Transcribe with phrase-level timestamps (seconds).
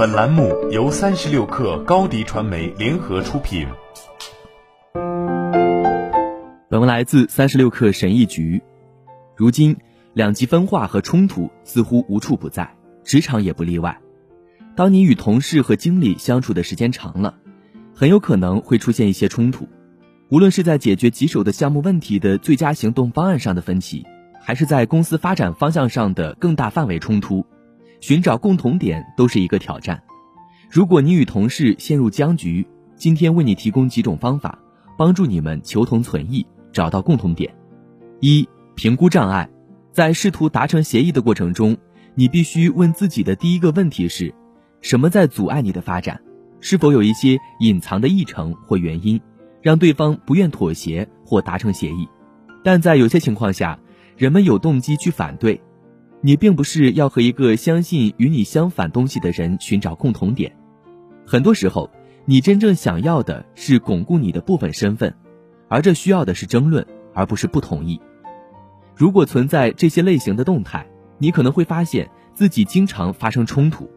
[0.00, 3.68] 本栏目由三十六氪高低传媒联合出品。
[6.70, 8.62] 本文来自三十六氪神译局。
[9.36, 9.76] 如今，
[10.14, 12.74] 两极分化和冲突似乎无处不在，
[13.04, 14.00] 职场也不例外。
[14.74, 17.34] 当你与同事和经理相处的时间长了，
[17.94, 19.68] 很有可能会出现一些冲突，
[20.30, 24.06] 无论是在解决棘手的项目问题的最佳行动方案上的分歧，
[24.40, 27.44] 还是在公司发展方向上的更大范围冲突。
[28.00, 30.02] 寻找共同点都是一个挑战。
[30.70, 34.58] 如果你与同事陷入僵局，今天为你提供几种方法，
[34.96, 37.54] 帮助你们求同存异，找到共同点。
[38.20, 39.48] 一、评估障碍，
[39.92, 41.76] 在试图达成协议的过程中，
[42.14, 44.34] 你必须问自己的第一个问题是：
[44.80, 46.20] 什么在阻碍你的发展？
[46.60, 49.20] 是否有一些隐藏的议程或原因，
[49.62, 52.06] 让对方不愿妥协或达成协议？
[52.62, 53.78] 但在有些情况下，
[54.16, 55.60] 人们有动机去反对。
[56.22, 60.54] 你并不是要和一个相信与你相反东西的人寻找共同点，
[61.26, 61.90] 很多时候，
[62.26, 65.14] 你真正想要的是巩固你的部分身份，
[65.68, 67.98] 而这需要的是争论，而不是不同意。
[68.94, 73.88] 如果存在这些类型的动态，你可能会发现自己经常发生冲突，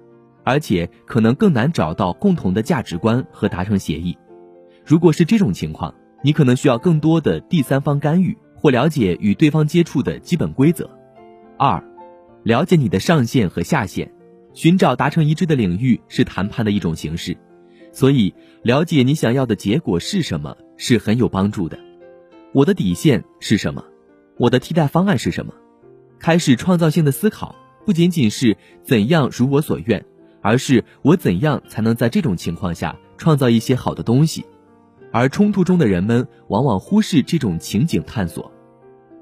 [0.45, 4.17] 而且可能更难找到共同的价值观和达成协议。
[4.85, 5.93] 如果是这种情况，
[6.23, 10.89] 你可能需要更多的第三方干预或了解与对方接触的基本规则。
[11.57, 11.83] 二。
[12.43, 14.11] 了解你的上限和下限，
[14.53, 17.37] 寻找达成一致的领域是谈判的一种形式，
[17.91, 21.79] 所以了解你想要的结果是什么是很有帮助的。
[22.53, 23.83] 我的底线是什么？
[24.37, 25.53] 我的替代方案是什么？
[26.19, 27.55] 开始创造性的思考，
[27.85, 30.05] 不仅仅是怎样如我所愿，
[30.41, 34.45] 而是我怎样才能在这种情况下创造一些好的东西。
[35.11, 38.51] 而冲突中的人们往往忽视这种情景探索。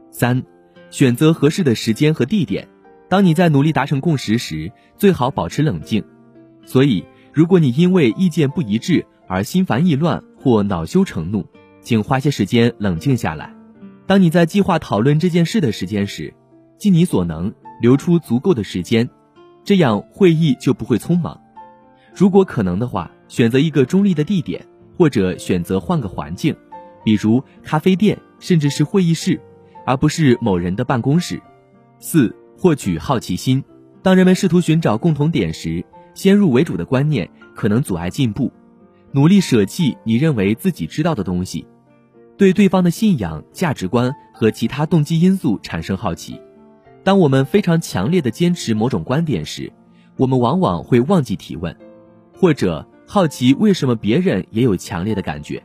[0.10, 0.42] 三，
[0.90, 2.68] 选择合适的时间和地点。
[3.12, 6.02] 当你在努力达成共识时，最好保持冷静。
[6.66, 11.46] 所以，如果你因为意见不一致而心烦意乱或恼羞成怒，
[11.82, 13.54] 请花些时间冷静下来。
[14.08, 16.34] 当你在计划讨论这件事的时间时，
[16.78, 19.10] 尽你所能留出足够的时间，
[19.66, 21.38] 这样会议就不会匆忙。
[22.16, 24.66] 如果可能的话，选择一个中立的地点，
[24.98, 26.56] 或者选择换个环境，
[27.04, 29.38] 比如咖啡店，甚至是会议室，
[29.86, 31.42] 而不是某人的办公室。
[32.00, 32.34] 四。
[32.62, 33.64] 获取好奇心。
[34.04, 35.84] 当人们试图寻找共同点时，
[36.14, 38.52] 先入为主的观念可能阻碍进步。
[39.12, 41.66] 努力舍弃你认为自己知道的东西，
[42.38, 46.40] 对对方的信仰、价值观和其他动机因素产生好奇。
[47.04, 49.74] 当我们非常强烈的坚持某种观点时，
[50.16, 51.76] 我们往往会忘记提问，
[52.32, 55.64] 或者好奇为什么别人也有强烈的感觉。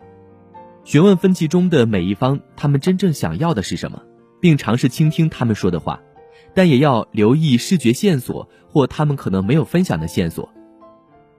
[0.85, 4.01] 询问分歧中的每一方，他们真正想要的是什么，
[4.41, 6.01] 并尝试倾听他们说的话。
[6.55, 10.49] 但也要留意视觉线索或他们可能没有分享的线索。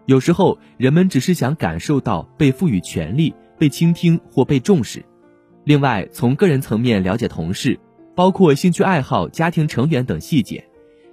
[0.05, 5.03] 有时候，人们只是想感受到被赋予权利、被倾听或被重视。
[5.65, 7.77] 另外，从个人层面了解同事，
[8.15, 10.63] 包括兴趣爱好、家庭成员等细节，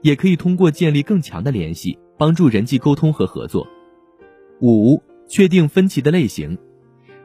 [0.02, 3.66] 也可以通过建立更强的联系，帮助人际沟通和合作。
[4.60, 6.56] 五、确定分歧的类型。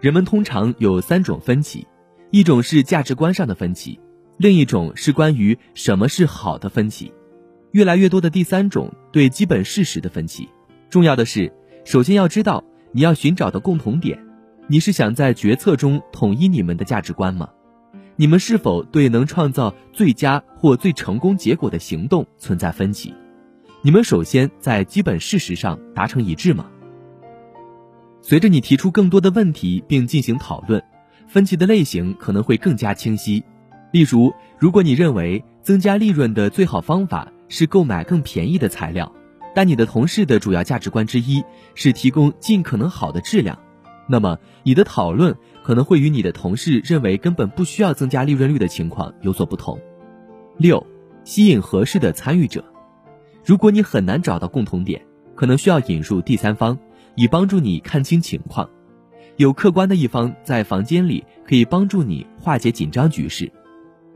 [0.02, 1.86] 人们通常有三种分歧，
[2.31, 4.00] 一种是价值观上的分歧。
[4.39, 7.11] 另一种是关于什么是好的分歧，
[7.72, 10.47] 越来越多的第三种对基本事实的分歧。
[10.89, 11.51] 重要的是，
[11.83, 12.63] 首先要知道
[12.94, 14.17] 你要寻找的共同点。
[14.67, 17.49] 你是想在决策中统一你们的价值观吗？
[18.16, 23.13] 你们是否对能创造最佳或最成功结果的行动存在分歧？
[23.81, 26.66] 你们首先在基本事实上达成一致吗？
[28.22, 30.81] 随着你提出更多的问题并进行讨论，
[31.28, 33.44] 分歧的类型可能会更加清晰。
[33.91, 39.11] 例如，如果你认为增加利润的最好方法是购买更便宜的材料，
[39.55, 43.57] 但你的同事的主要价值观之一是提供尽可能好的质量，
[44.07, 49.79] 那么你的讨论可能会与你的同事认为根本不需要增加利润率的情况有所不同。
[50.57, 50.85] 六，
[51.23, 52.63] 吸引合适的参与者。
[53.44, 55.01] 如果你很难找到共同点，
[55.33, 56.78] 可能需要引入第三方，
[57.16, 58.69] 以帮助你看清情况。
[59.37, 63.52] 有客观的一方在房间里可以帮助你化解紧张局势。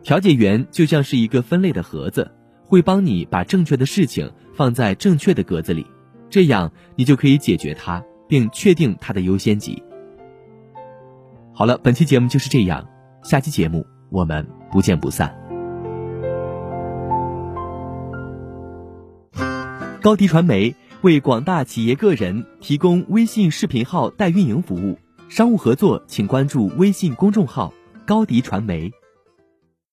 [0.04, 2.30] 调解员就像是一个分类的盒子，
[2.62, 5.88] 会帮你把正确的事情放在正确的格子里，
[6.30, 9.82] 这样你就可以解决它，并确定它的优先级。
[11.54, 12.86] 好了，本期节目就是这样，
[13.24, 15.34] 下期节目我们不见不散。
[20.02, 27.74] 高迪传媒为广大企业个人提供微信视频号代运营服务，商务合作请关注微信公众号
[28.06, 28.92] 高迪传媒。